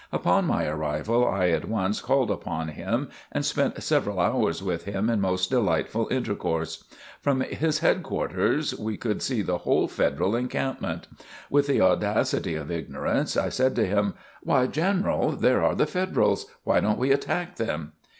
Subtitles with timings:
[0.11, 5.11] Upon my arrival I at once called upon him and spent several hours with him
[5.11, 6.83] in most delightful intercourse.
[7.21, 11.07] From his headquarters we could see the whole Federal encampment.
[11.51, 16.47] With the audacity of ignorance, I said to him: "Why, General, there are the Federals!
[16.63, 17.93] why don't we attack them?"